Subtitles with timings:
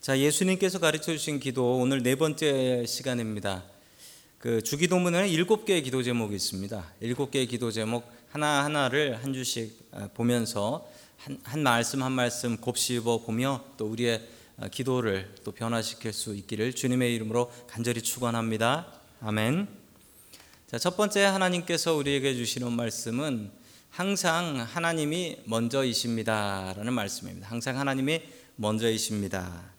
[0.00, 3.62] 자, 예수님께서 가르쳐 주신 기도 오늘 네 번째 시간입니다.
[4.38, 6.92] 그 주기도문에는 일곱 개의 기도 제목이 있습니다.
[7.00, 12.56] 일곱 개의 기도 제목 하나 하나를 한 주씩 아, 보면서 한, 한 말씀 한 말씀
[12.56, 14.26] 곱씹어 보며 또 우리의
[14.56, 18.86] 아, 기도를 또 변화시킬 수 있기를 주님의 이름으로 간절히 축원합니다.
[19.20, 19.68] 아멘.
[20.66, 23.50] 자, 첫 번째 하나님께서 우리에게 주시는 말씀은
[23.90, 27.50] 항상 하나님이 먼저이십니다라는 말씀입니다.
[27.50, 28.22] 항상 하나님이
[28.56, 29.78] 먼저이십니다.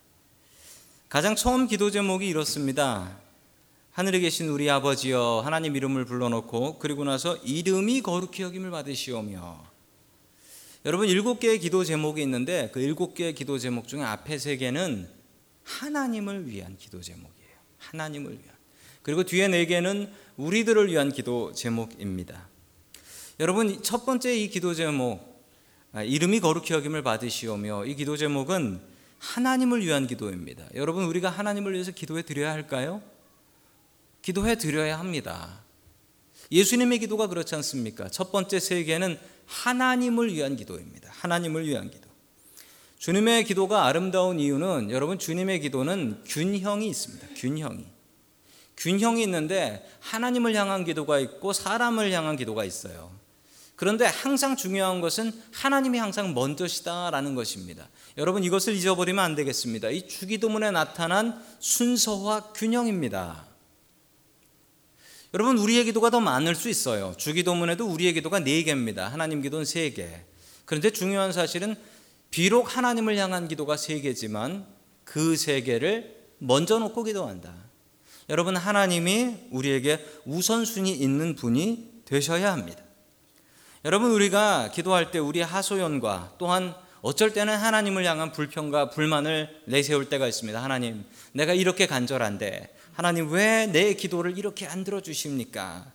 [1.11, 3.19] 가장 처음 기도 제목이 이렇습니다.
[3.91, 9.61] 하늘에 계신 우리 아버지여 하나님 이름을 불러놓고 그리고 나서 이름이 거룩히 여김을 받으시오며
[10.85, 15.09] 여러분 일곱 개의 기도 제목이 있는데 그 일곱 개의 기도 제목 중에 앞에 세 개는
[15.65, 17.57] 하나님을 위한 기도 제목이에요.
[17.77, 18.55] 하나님을 위한.
[19.01, 22.47] 그리고 뒤에 네 개는 우리들을 위한 기도 제목입니다.
[23.41, 25.43] 여러분 첫 번째 이 기도 제목
[25.91, 28.90] 아, 이름이 거룩히 여김을 받으시오며 이 기도 제목은
[29.21, 30.65] 하나님을 위한 기도입니다.
[30.73, 33.01] 여러분 우리가 하나님을 위해서 기도해 드려야 할까요?
[34.23, 35.61] 기도해 드려야 합니다.
[36.51, 38.09] 예수님의 기도가 그렇지 않습니까?
[38.09, 41.09] 첫 번째 세 개는 하나님을 위한 기도입니다.
[41.11, 42.09] 하나님을 위한 기도.
[42.97, 47.27] 주님의 기도가 아름다운 이유는 여러분 주님의 기도는 균형이 있습니다.
[47.35, 47.85] 균형이.
[48.77, 53.11] 균형이 있는데 하나님을 향한 기도가 있고 사람을 향한 기도가 있어요.
[53.81, 57.89] 그런데 항상 중요한 것은 하나님이 항상 먼저시다라는 것입니다.
[58.15, 59.89] 여러분 이것을 잊어버리면 안 되겠습니다.
[59.89, 63.43] 이 주기도문에 나타난 순서와 균형입니다.
[65.33, 67.15] 여러분 우리의 기도가 더 많을 수 있어요.
[67.17, 69.07] 주기도문에도 우리의 기도가 네 개입니다.
[69.07, 70.25] 하나님 기도는 세 개.
[70.65, 71.75] 그런데 중요한 사실은
[72.29, 74.67] 비록 하나님을 향한 기도가 세 개지만
[75.05, 77.51] 그 세 개를 먼저 놓고 기도한다.
[78.29, 82.90] 여러분 하나님이 우리에게 우선순위 있는 분이 되셔야 합니다.
[83.83, 90.27] 여러분 우리가 기도할 때 우리 하소연과 또한 어쩔 때는 하나님을 향한 불평과 불만을 내세울 때가
[90.27, 90.63] 있습니다.
[90.63, 95.91] 하나님, 내가 이렇게 간절한데 하나님 왜 내 기도를 이렇게 안 들어 주십니까?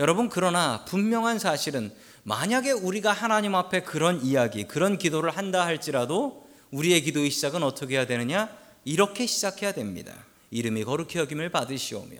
[0.00, 1.92] 여러분, 그러나 분명한 사실은
[2.24, 8.06] 만약에 우리가 하나님 앞에 그런 이야기, 그런 기도를 한다 할지라도 우리의 기도의 시작은 어떻게 해야
[8.06, 8.50] 되느냐?
[8.84, 10.12] 이렇게 시작해야 됩니다.
[10.50, 12.16] 이름이 거룩히 여김을 받으시오며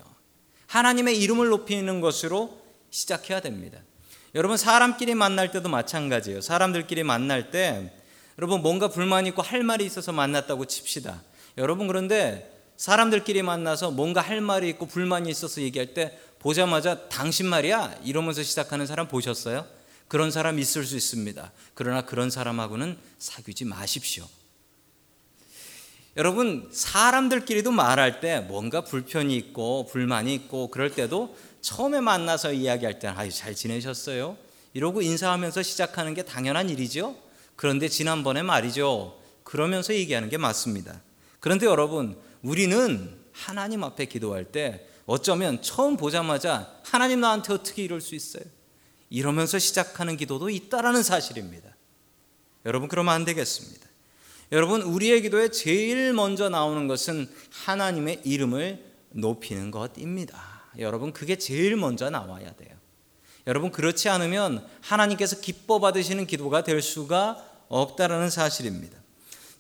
[0.69, 2.61] 하나님의 이름을 높이는 것으로
[2.91, 3.81] 시작해야 됩니다.
[4.37, 6.43] 여러분 사람끼리 만날 때도 마찬가지예요.
[6.43, 7.91] 사람들끼리 만날 때
[8.39, 11.23] 여러분 뭔가 불만이 있고 할 말이 있어서 만났다고 칩시다.
[11.57, 18.01] 여러분 그런데 사람들끼리 만나서 뭔가 할 말이 있고 불만이 있어서 얘기할 때 보자마자 당신 말이야
[18.05, 19.65] 이러면서 시작하는 사람 보셨어요?
[20.07, 21.51] 그런 사람 있을 수 있습니다.
[21.73, 24.29] 그러나 그런 사람하고는 사귀지 마십시오.
[26.19, 31.35] 여러분 사람들끼리도 말할 때 뭔가 불편이 있고 불만이 있고 그럴 때도
[31.67, 34.39] 처음에 만나서 이야기할 때는 아유 잘 지내셨어요?
[34.73, 37.17] 이러고 인사하면서 시작하는 게 당연한 일이죠.
[37.57, 39.21] 그런데 지난번에 말이죠.
[39.43, 41.03] 그러면서 얘기하는 게 맞습니다.
[41.41, 48.15] 그런데 여러분 우리는 하나님 앞에 기도할 때 어쩌면 처음 보자마자 하나님 나한테 어떻게 이럴 수
[48.15, 48.45] 있어요?
[49.11, 51.75] 이러면서 시작하는 기도도 있다라는 사실입니다.
[52.65, 53.85] 여러분 그러면 안 되겠습니다.
[54.53, 60.56] 여러분 우리의 기도에 제일 먼저 나오는 것은 하나님의 이름을 높이는 것입니다.
[60.79, 62.77] 여러분 그게 제일 먼저 나와야 돼요.
[63.47, 68.99] 여러분 그렇지 않으면 하나님께서 기뻐 받으시는 기도가 될 수가 없다라는 사실입니다.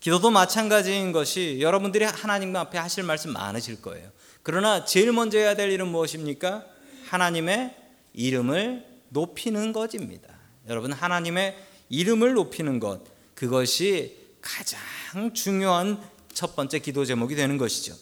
[0.00, 4.10] 기도도 마찬가지인 것이 여러분들이 하나님 앞에 하실 말씀 많으실 거예요.
[4.42, 6.64] 그러나 제일 먼저 해야 될 일은 무엇입니까?
[7.06, 7.74] 하나님의
[8.12, 10.28] 이름을 높이는 것입니다.
[10.68, 11.56] 여러분 하나님의
[11.88, 13.02] 이름을 높이는 것
[13.34, 16.00] 그것이 가장 중요한
[16.32, 17.94] 첫 번째 기도 제목이 되는 것이죠.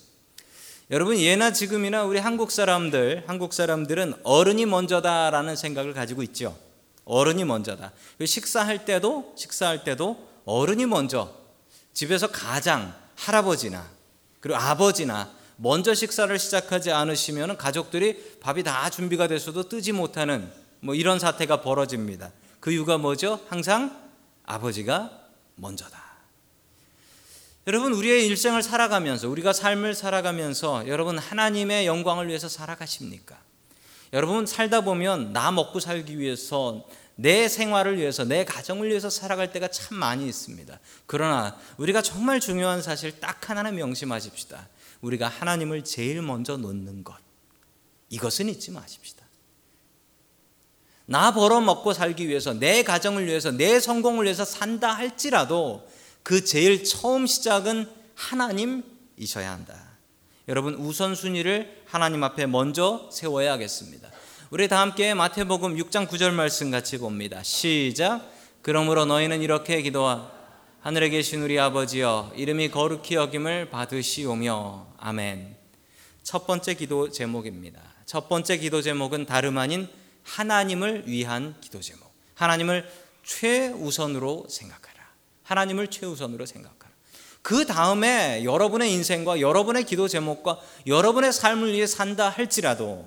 [0.90, 6.56] 여러분 예나 지금이나 우리 한국 사람들 한국 사람들은 어른이 먼저다라는 생각을 가지고 있죠.
[7.06, 7.92] 어른이 먼저다.
[8.24, 11.34] 식사할 때도 식사할 때도 어른이 먼저
[11.94, 13.88] 집에서 가장 할아버지나
[14.40, 21.18] 그리고 아버지나 먼저 식사를 시작하지 않으시면 가족들이 밥이 다 준비가 됐어도 뜨지 못하는 뭐 이런
[21.18, 22.30] 사태가 벌어집니다.
[22.60, 23.40] 그 이유가 뭐죠?
[23.48, 23.96] 항상
[24.44, 25.10] 아버지가
[25.54, 26.13] 먼저다.
[27.66, 33.38] 여러분 우리의 일생을 살아가면서 우리가 삶을 살아가면서 여러분 하나님의 영광을 위해서 살아가십니까?
[34.12, 39.68] 여러분 살다 보면 나 먹고 살기 위해서 내 생활을 위해서 내 가정을 위해서 살아갈 때가
[39.68, 40.78] 참 많이 있습니다.
[41.06, 44.68] 그러나 우리가 정말 중요한 사실 딱 하나는 명심하십시다.
[45.00, 47.16] 우리가 하나님을 제일 먼저 놓는 것.
[48.10, 49.24] 이것은 잊지 마십시다.
[51.06, 55.86] 나 벌어 먹고 살기 위해서 내 가정을 위해서 내 성공을 위해서 산다 할지라도
[56.24, 59.78] 그 제일 처음 시작은 하나님이셔야 한다.
[60.48, 64.10] 여러분 우선순위를 하나님 앞에 먼저 세워야 하겠습니다.
[64.48, 67.42] 우리 다 함께 마태복음 6장 9절 말씀 같이 봅니다.
[67.42, 68.26] 시작.
[68.62, 70.32] 그러므로 너희는 이렇게 기도하
[70.80, 75.56] 하늘에 계신 우리 아버지여 이름이 거룩히 여김을 받으시오며 아멘.
[76.22, 77.82] 첫 번째 기도 제목입니다.
[78.06, 79.88] 첫 번째 기도 제목은 다름 아닌
[80.22, 82.10] 하나님을 위한 기도 제목.
[82.34, 82.90] 하나님을
[83.24, 84.83] 최우선으로 생각
[85.44, 86.92] 하나님을 최우선으로 생각하라.
[87.42, 93.06] 그 다음에 여러분의 인생과 여러분의 기도 제목과 여러분의 삶을 위해 산다 할지라도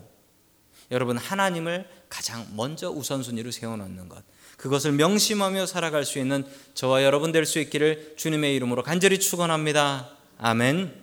[0.91, 4.23] 여러분 하나님을 가장 먼저 우선순위로 세워놓는 것.
[4.57, 10.09] 그것을 명심하며 살아갈 수 있는 저와 여러분 될 수 있기를 주님의 이름으로 간절히 축원합니다.
[10.37, 10.93] 아멘.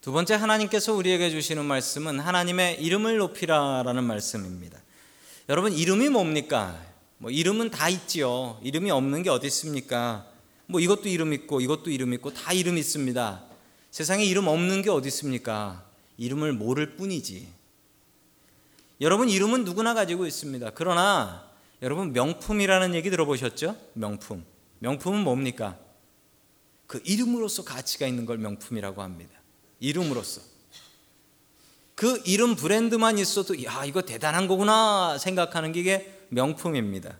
[0.00, 4.78] 두 번째 하나님께서 우리에게 주시는 말씀은 하나님의 이름을 높이라라는 말씀입니다.
[5.48, 6.78] 여러분 이름이 뭡니까?
[7.18, 8.58] 뭐 이름은 다 있지요.
[8.62, 10.26] 이름이 없는 게 어디 있습니까?
[10.66, 13.44] 뭐 이것도 이름 있고 이것도 이름 있고 다 이름 있습니다.
[13.90, 15.84] 세상에 이름 없는 게 어디 있습니까?
[16.16, 17.48] 이름을 모를 뿐이지.
[19.00, 20.70] 여러분 이름은 누구나 가지고 있습니다.
[20.74, 21.50] 그러나
[21.82, 23.76] 여러분 명품이라는 얘기 들어보셨죠?
[23.94, 24.44] 명품.
[24.78, 25.78] 명품은 뭡니까?
[26.86, 29.32] 그 이름으로서 가치가 있는 걸 명품이라고 합니다.
[29.80, 30.40] 이름으로서.
[31.94, 37.18] 그 이름 브랜드만 있어도 야 이거 대단한 거구나 생각하는 게 이게 명품입니다.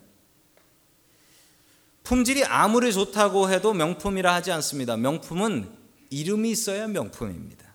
[2.03, 4.95] 품질이 아무리 좋다고 해도 명품이라 하지 않습니다.
[4.95, 5.69] 명품은
[6.11, 7.65] 이름이 있어야 명품입니다.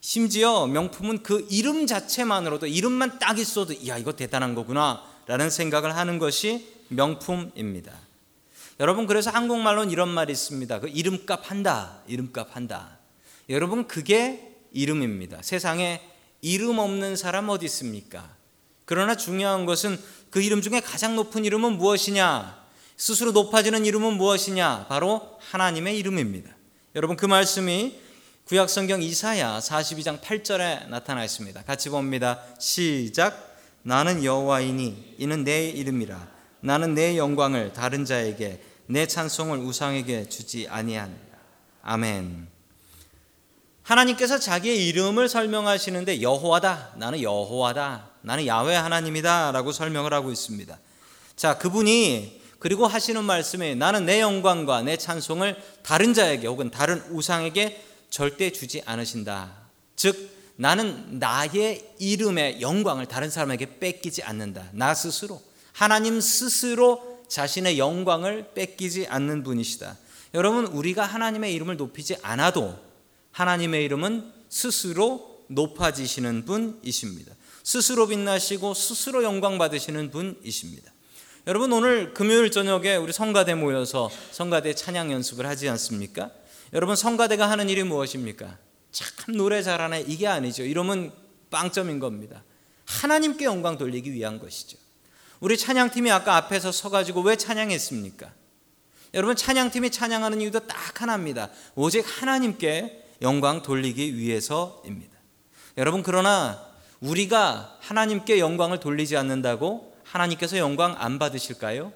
[0.00, 6.18] 심지어 명품은 그 이름 자체만으로도 이름만 딱 있어도 야 이거 대단한 거구나 라는 생각을 하는
[6.18, 7.92] 것이 명품입니다.
[8.80, 10.80] 여러분 그래서 한국말로는 이런 말이 있습니다.
[10.80, 12.02] 그 이름값 한다.
[12.06, 12.98] 이름값 한다.
[13.48, 15.42] 여러분 그게 이름입니다.
[15.42, 16.00] 세상에
[16.42, 18.36] 이름 없는 사람 어디 있습니까?
[18.84, 19.98] 그러나 중요한 것은
[20.30, 22.64] 그 이름 중에 가장 높은 이름은 무엇이냐?
[22.96, 24.86] 스스로 높아지는 이름은 무엇이냐?
[24.88, 26.50] 바로 하나님의 이름입니다.
[26.94, 27.98] 여러분 그 말씀이
[28.46, 31.62] 구약 성경 이사야 42장 8절에 나타나 있습니다.
[31.62, 32.42] 같이 봅니다.
[32.58, 33.56] 시작.
[33.82, 36.28] 나는 여호와이니 이는 내 이름이라.
[36.60, 41.18] 나는 내 영광을 다른 자에게 내 찬송을 우상에게 주지 아니한다.
[41.82, 42.53] 아멘.
[43.84, 46.94] 하나님께서 자기의 이름을 설명하시는데 여호와다.
[46.96, 48.08] 나는 여호와다.
[48.22, 50.78] 나는 야훼 하나님이다라고 설명을 하고 있습니다.
[51.36, 57.84] 자, 그분이 그리고 하시는 말씀이 나는 내 영광과 내 찬송을 다른 자에게 혹은 다른 우상에게
[58.08, 59.52] 절대 주지 않으신다.
[59.96, 64.70] 즉 나는 나의 이름의 영광을 다른 사람에게 뺏기지 않는다.
[64.72, 65.42] 나 스스로
[65.72, 69.98] 하나님 스스로 자신의 영광을 뺏기지 않는 분이시다.
[70.32, 72.78] 여러분 우리가 하나님의 이름을 높이지 않아도
[73.34, 77.34] 하나님의 이름은 스스로 높아지시는 분이십니다.
[77.64, 80.92] 스스로 빛나시고 스스로 영광 받으시는 분이십니다.
[81.48, 86.30] 여러분 오늘 금요일 저녁에 우리 성가대 모여서 성가대 찬양 연습을 하지 않습니까?
[86.72, 88.56] 여러분 성가대가 하는 일이 무엇입니까?
[88.92, 90.62] 참 노래 잘하네 이게 아니죠.
[90.62, 91.12] 이러면
[91.50, 92.44] 빵점인 겁니다.
[92.86, 94.78] 하나님께 영광 돌리기 위한 것이죠.
[95.40, 98.32] 우리 찬양팀이 아까 앞에서 서가지고 왜 찬양했습니까?
[99.14, 101.50] 여러분 찬양팀이 찬양하는 이유도 딱 하나입니다.
[101.74, 105.18] 오직 하나님께 영광 돌리기 위해서입니다.
[105.76, 106.64] 여러분 그러나
[107.00, 111.92] 우리가 하나님께 영광을 돌리지 않는다고 하나님께서 영광 안 받으실까요?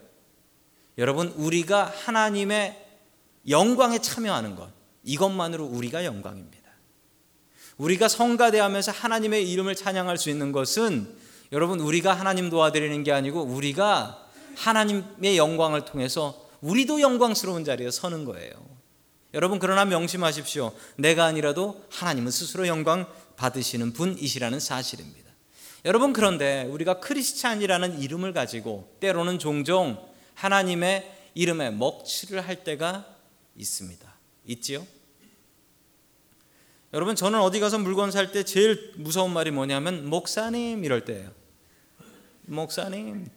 [0.99, 2.87] 여러분 우리가 하나님의
[3.49, 4.71] 영광에 참여하는 것
[5.05, 6.59] 이것만으로 우리가 영광입니다.
[7.79, 11.17] 우리가 성가대하면서 하나님의 이름을 찬양할 수 있는 것은
[11.53, 14.27] 여러분 우리가 하나님 도와드리는 게 아니고 우리가
[14.57, 18.53] 하나님의 영광을 통해서 우리도 영광스러운 자리에 서는 거예요.
[19.35, 20.73] 여러분 그러나 명심하십시오.
[20.97, 25.29] 내가 아니라도 하나님은 스스로 영광 받으시는 분이시라는 사실입니다.
[25.85, 30.03] 여러분 그런데 우리가 크리스찬이라는 이름을 가지고 때로는 종종
[30.35, 33.07] 하나님의 이름에 먹칠을 할 때가
[33.55, 34.15] 있습니다.
[34.47, 34.87] 있지요?
[36.95, 41.31] 여러분 저는 어디 가서 물건 살 때 제일 무서운 말이 뭐냐면 목사님 이럴 때예요.
[42.47, 43.29] 목사님.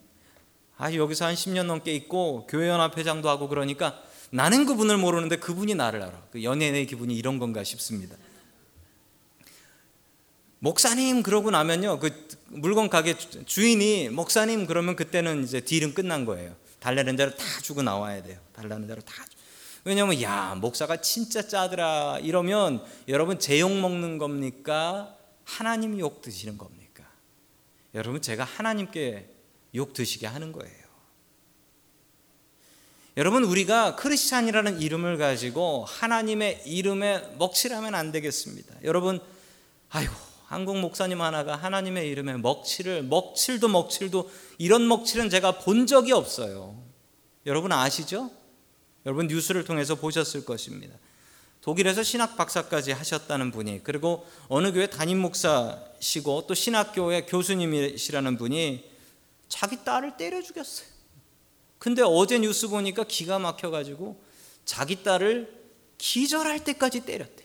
[0.78, 5.76] 아 여기서 한 10년 넘게 있고 교회 연합 회장도 하고 그러니까 나는 그분을 모르는데 그분이
[5.76, 6.24] 나를 알아.
[6.32, 8.16] 그 연예인의 기분이 이런 건가 싶습니다.
[10.60, 16.56] 목사님 그러고 나면요 그 물건 가게 주인이 목사님 그러면 그때는 이제 딜은 끝난 거예요.
[16.80, 18.40] 달라는 대로 다 주고 나와야 돼요.
[18.54, 19.14] 달라는 대로 다.
[19.84, 25.16] 왜냐면 야 목사가 진짜 짜더라 이러면 여러분 제 욕 먹는 겁니까?
[25.44, 27.04] 하나님 욕 드시는 겁니까?
[27.96, 29.28] 여러분 제가 하나님께
[29.74, 30.81] 욕 드시게 하는 거예요.
[33.18, 38.74] 여러분 우리가 크리스찬이라는 이름을 가지고 하나님의 이름에 먹칠하면 안 되겠습니다.
[38.86, 39.20] 여러분
[39.90, 40.14] 아이고
[40.46, 46.82] 한국 목사님 하나가 하나님의 이름에 먹칠을 먹칠도 먹칠도 이런 먹칠은 제가 본 적이 없어요.
[47.46, 48.32] 여러분 아시죠?
[49.06, 50.96] 여러분 뉴스를 통해서 보셨을 것입니다.
[51.60, 58.90] 독일에서 신학 박사까지 하셨다는 분이 그리고 어느 교회 담임 목사시고 또 신학교의 교수님이시라는 분이
[59.50, 60.91] 자기 딸을 때려 죽였어요.
[61.82, 64.16] 근데 어제 뉴스 보니까 기가 막혀가지고
[64.66, 65.52] 자기 딸을
[65.98, 67.44] 기절할 때까지 때렸대.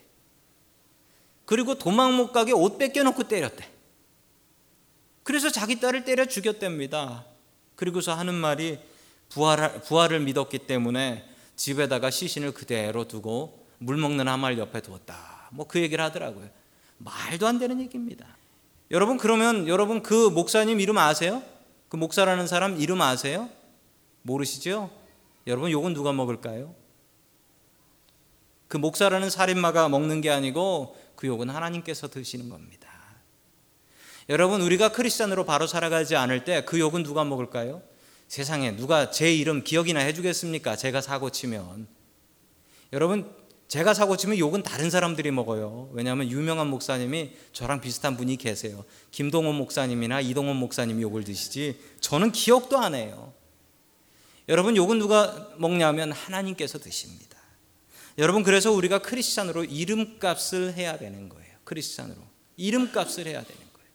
[1.45, 3.67] 그리고 도망 못 가게 옷 뺏겨놓고 때렸대.
[5.23, 7.25] 그래서 자기 딸을 때려 죽였답니다.
[7.75, 8.77] 그리고서 하는 말이
[9.29, 15.49] 부활, 부활을 믿었기 때문에 집에다가 시신을 그대로 두고 물 먹는 하말 옆에 두었다.
[15.51, 16.47] 뭐 그 얘기를 하더라고요.
[16.99, 18.27] 말도 안 되는 얘기입니다.
[18.91, 21.41] 여러분 그러면 여러분 그 목사님 이름 아세요?
[21.89, 23.49] 그 목사라는 사람 이름 아세요?
[24.27, 24.91] 모르시죠?
[25.47, 26.75] 여러분 욕은 누가 먹을까요?
[28.67, 32.89] 그 목사라는 살인마가 먹는 게 아니고 그 욕은 하나님께서 드시는 겁니다.
[34.29, 37.81] 여러분 우리가 크리스천으로 바로 살아가지 않을 때 그 욕은 누가 먹을까요?
[38.27, 40.75] 세상에 누가 제 이름 기억이나 해주겠습니까?
[40.75, 41.87] 제가 사고 치면
[42.91, 43.33] 여러분
[43.69, 45.89] 제가 사고 치면 욕은 다른 사람들이 먹어요.
[45.93, 48.83] 왜냐하면 유명한 목사님이 저랑 비슷한 분이 계세요.
[49.11, 53.33] 김동원 목사님이나 이동원 목사님이 욕을 드시지 저는 기억도 안 해요.
[54.49, 57.37] 여러분 욕은 누가 먹냐면 하나님께서 드십니다.
[58.17, 61.53] 여러분 그래서 우리가 크리스찬으로 이름값을 해야 되는 거예요.
[61.65, 62.17] 크리스찬으로
[62.55, 63.89] 이름값을 해야 되는 거예요.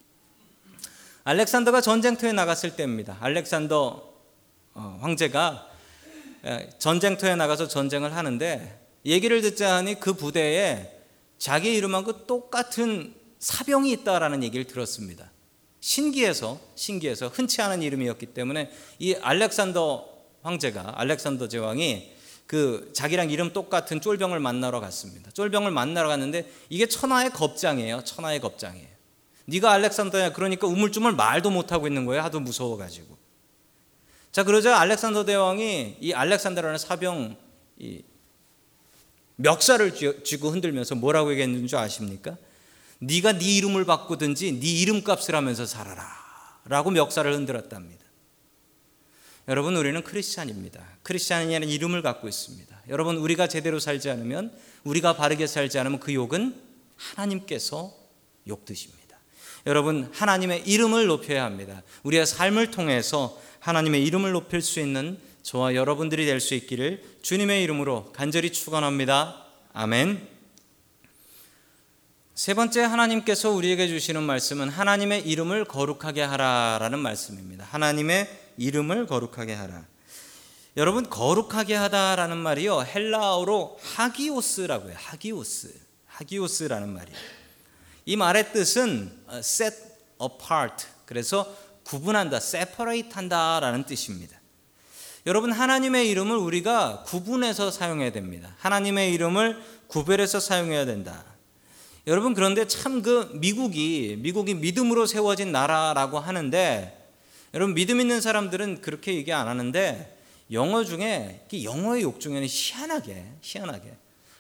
[1.25, 3.17] 알렉산더가 전쟁터에 나갔을 때입니다.
[3.21, 4.13] 알렉산더
[4.75, 5.69] 어, 황제가
[6.79, 10.91] 전쟁터에 나가서 전쟁을 하는데 얘기를 듣자 하니 그 부대에
[11.39, 15.31] 자기 이름하고 똑같은 사병이 있다라는 얘기를 들었습니다.
[15.81, 20.12] 신기해서 신기해서 흔치 않은 이름이었기 때문에 이 알렉산더
[20.43, 22.13] 황제가 알렉산더 제왕이
[22.47, 25.31] 그 자기랑 이름 똑같은 쫄병을 만나러 갔습니다.
[25.31, 28.05] 쫄병을 만나러 갔는데 이게 천하의 겁장이에요.
[28.05, 28.89] 천하의 겁장이에요.
[29.47, 32.23] 네가 알렉산더야 그러니까 우물쭈물 말도 못 하고 있는 거예요.
[32.23, 33.17] 하도 무서워 가지고.
[34.31, 37.37] 자 그러자 알렉산더 대왕이 이 알렉산더라는 사병
[37.79, 38.03] 이
[39.37, 42.37] 멱살을 쥐고 흔들면서 뭐라고 얘기했는 줄 아십니까?
[42.99, 46.07] 네가 네 이름을 바꾸든지 네 이름값을 하면서 살아라.
[46.65, 48.02] 라고 멱살을 흔들었답니다.
[49.49, 50.81] 여러분 우리는 크리스찬입니다.
[51.03, 52.83] 크리스찬이라는 이름을 갖고 있습니다.
[52.89, 54.53] 여러분 우리가 제대로 살지 않으면
[54.85, 56.55] 우리가 바르게 살지 않으면 그 욕은
[56.97, 57.93] 하나님께서
[58.47, 59.19] 욕 드십니다.
[59.67, 61.83] 여러분 하나님의 이름을 높여야 합니다.
[62.05, 68.13] 우리의 삶을 통해서 하나님의 이름을 높일 수 있는 저와 여러분들이 될 수 있기를 주님의 이름으로
[68.13, 69.45] 간절히 축원합니다.
[69.73, 70.29] 아멘.
[72.35, 77.65] 세 번째 하나님께서 우리에게 주시는 말씀은 하나님의 이름을 거룩하게 하라라는 말씀입니다.
[77.65, 79.85] 하나님의 이름을 거룩하게 하라.
[80.77, 84.97] 여러분 거룩하게 하다라는 말이요 헬라어로 하기오스라고 해요.
[84.99, 85.75] 하기오스.
[86.07, 87.19] 하기오스라는 말이에요.
[88.07, 89.77] 이 말의 뜻은 set
[90.21, 90.87] apart.
[91.05, 91.55] 그래서
[91.85, 94.41] 구분한다, separate 한다라는 뜻입니다.
[95.27, 98.57] 여러분 하나님의 이름을 우리가 구분해서 사용해야 됩니다.
[98.59, 101.25] 하나님의 이름을 구별해서 사용해야 된다.
[102.07, 107.02] 여러분 그런데 참 그 미국이 미국이 믿음으로 세워진 나라라고 하는데
[107.55, 110.19] 여러분 믿음 있는 사람들은 그렇게 얘기 안 하는데
[110.51, 113.93] 영어 중에 영어의 욕 중에는 희한하게 희한하게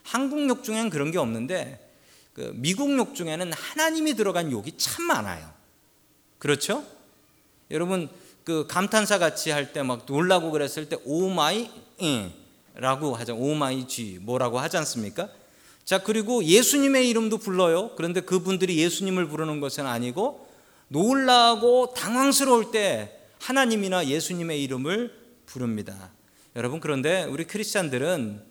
[0.02, 1.90] 한국 욕 중에는 그런 게 없는데
[2.34, 5.52] 그 미국 욕 중에는 하나님이 들어간 욕이 참 많아요.
[6.38, 6.84] 그렇죠?
[7.70, 8.08] 여러분
[8.44, 11.70] 그 감탄사 같이 할 때 막 놀라고 그랬을 때 oh my
[12.74, 13.36] 라고 하죠.
[13.36, 15.28] oh my G 뭐라고 하지 않습니까?
[15.84, 17.94] 자 그리고 예수님의 이름도 불러요.
[17.96, 20.41] 그런데 그분들이 예수님을 부르는 것은 아니고
[20.92, 25.12] 놀라고 당황스러울 때 하나님이나 예수님의 이름을
[25.46, 26.12] 부릅니다.
[26.54, 28.42] 여러분 그런데 우리 크리스찬들은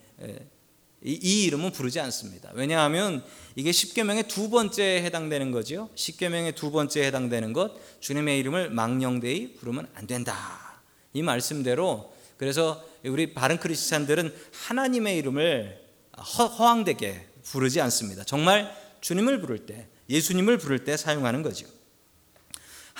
[1.03, 2.49] 이, 이 이름은 부르지 않습니다.
[2.53, 3.23] 왜냐하면
[3.55, 5.89] 이게 십계명의 두 번째에 해당되는 거지요.
[5.93, 10.81] 십계명의 두 번째에 해당되는 것 주님의 이름을 망령되이 부르면 안 된다.
[11.13, 15.79] 이 말씀대로 그래서 우리 바른 크리스찬들은 하나님의 이름을
[16.17, 18.23] 허, 허황되게 부르지 않습니다.
[18.23, 21.80] 정말 주님을 부를 때 예수님을 부를 때 사용하는 거죠.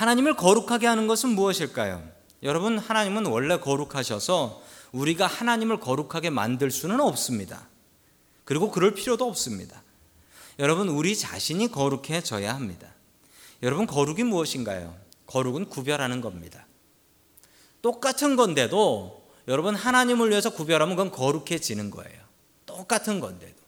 [0.02, 2.02] 하나님을 거룩하게 하는 것은 무엇일까요?
[2.42, 4.60] 여러분 하나님은 원래 거룩하셔서
[4.94, 7.68] 우리가 하나님을 거룩하게 만들 수는 없습니다.
[8.44, 9.84] 그리고 그럴 필요도 없습니다.
[10.58, 12.88] 여러분, 우리 자신이 거룩해져야 합니다.
[13.62, 14.96] 여러분, 거룩이 무엇인가요?
[15.28, 16.66] 거룩은 구별하는 겁니다.
[17.84, 22.20] 똑같은 건데도 여러분, 하나님을 위해서 구별하면 그건 거룩해지는 거예요.
[22.66, 23.61] 똑같은 건데도.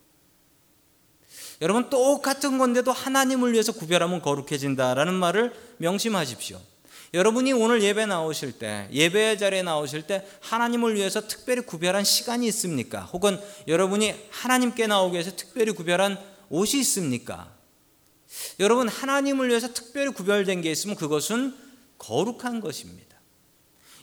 [1.64, 6.60] 여러분, 똑같은 건데도 하나님을 위해서 구별하면 거룩해진다라는 말을 명심하십시오.
[7.14, 13.04] 여러분이 오늘 예배 나오실 때, 예배 자리에 나오실 때 하나님을 위해서 특별히 구별한 시간이 있습니까?
[13.14, 13.40] 혹은
[13.70, 17.50] 여러분이 하나님께 나오기 위해서 특별히 구별한 옷이 있습니까?
[18.60, 21.56] 여러분 하나님을 위해서 특별히 구별된 게 있으면 그것은
[21.98, 23.16] 거룩한 것입니다.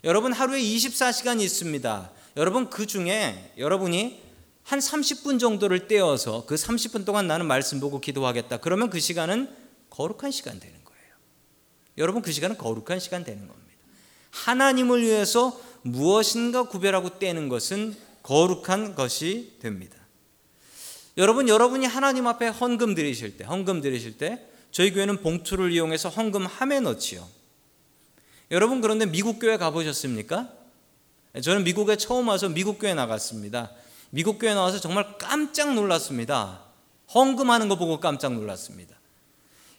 [0.04, 2.10] 여러분 하루에 24시간이 있습니다.
[2.38, 4.29] 여러분 그 중에 여러분이
[4.62, 8.58] 한 30분 정도를 떼어서 그 30분 동안 나는 말씀 보고 기도하겠다.
[8.58, 9.48] 그러면 그 시간은
[9.90, 11.14] 거룩한 시간 되는 거예요.
[11.98, 13.70] 여러분 그 시간은 거룩한 시간 되는 겁니다.
[14.30, 19.96] 하나님을 위해서 무엇인가 구별하고 떼는 것은 거룩한 것이 됩니다.
[21.16, 26.46] 여러분, 여러분이 하나님 앞에 헌금 드리실 때, 헌금 드리실 때, 저희 교회는 봉투를 이용해서 헌금
[26.46, 27.26] 함에 넣지요.
[28.50, 30.52] 여러분, 그런데 미국 교회 가보셨습니까?
[31.42, 33.70] 저는 미국에 처음 와서 미국 교회 나갔습니다.
[34.10, 36.64] 미국 교회 나와서 정말 깜짝 놀랐습니다.
[37.14, 38.96] 헌금하는 거 보고 깜짝 놀랐습니다.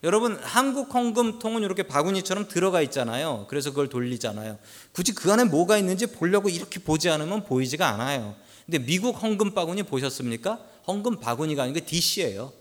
[0.04, 3.46] 여러분 한국 헌금통은 이렇게 바구니처럼 들어가 있잖아요.
[3.50, 4.58] 그래서 그걸 돌리잖아요.
[4.94, 8.36] 굳이 그 안에 뭐가 있는지 보려고 이렇게 보지 않으면 보이지가 않아요.
[8.66, 10.60] 근데 미국 헌금 바구니 보셨습니까?
[10.88, 12.52] 헌금 바구니가 아니고 디시예요.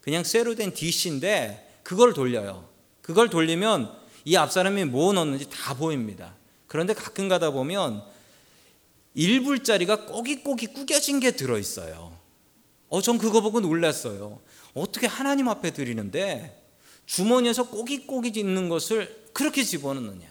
[0.00, 2.68] 그냥 쇠로 된 디시인데 그걸 돌려요.
[3.00, 3.90] 그걸 돌리면
[4.24, 6.34] 이 앞사람이 뭐 넣는지 다 보입니다.
[6.66, 8.02] 그런데 가끔 가다 보면
[9.16, 12.16] 1불짜리가 꼬깃꼬깃 구겨진 게 들어있어요.
[12.88, 14.40] 어, 전 그거 보고 놀랐어요.
[14.74, 16.62] 어떻게 하나님 앞에 드리는데
[17.06, 20.30] 주머니에서 꼬깃꼬깃 있는 것을 그렇게 집어넣느냐.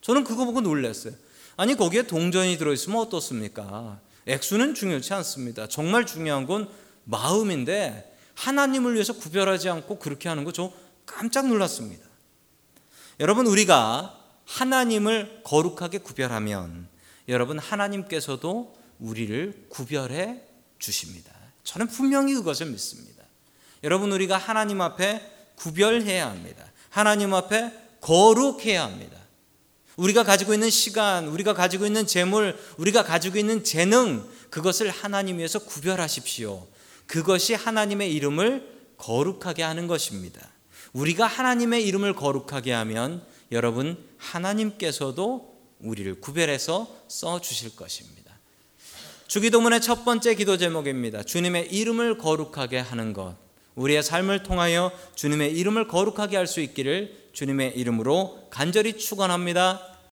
[0.00, 1.14] 저는 그거 보고 놀랐어요.
[1.56, 4.00] 아니, 거기에 동전이 들어있으면 어떻습니까?
[4.26, 5.66] 액수는 중요치 않습니다.
[5.68, 6.68] 정말 중요한 건
[7.04, 10.72] 마음인데 하나님을 위해서 구별하지 않고 그렇게 하는 거 저
[11.08, 12.06] 깜짝 놀랐습니다.
[13.18, 16.88] 여러분, 우리가 하나님을 거룩하게 구별하면
[17.28, 20.40] 여러분, 하나님께서도 우리를 구별해
[20.78, 21.32] 주십니다.
[21.62, 23.22] 저는 분명히 그것을 믿습니다.
[23.84, 25.20] 여러분, 우리가 하나님 앞에
[25.56, 26.64] 구별해야 합니다.
[26.88, 29.18] 하나님 앞에 거룩해야 합니다.
[29.96, 35.58] 우리가 가지고 있는 시간, 우리가 가지고 있는 재물, 우리가 가지고 있는 재능, 그것을 하나님 위해서
[35.58, 36.66] 구별하십시오.
[37.06, 40.48] 그것이 하나님의 이름을 거룩하게 하는 것입니다.
[40.92, 48.18] 우리가 하나님의 이름을 거룩하게 하면 여러분, 하나님께서도 우리를 구별해서 써 주실 것입니다.
[49.26, 51.22] 주기도문의 첫 번째 기도 제목입니다.
[51.22, 53.36] 주님의 이름을 거룩하게 하는 것.
[53.74, 59.97] 우리의 삶을 통하여 주님의 이름을 거룩하게 할 수 있기를 주님의 이름으로 간절히 축원합니다.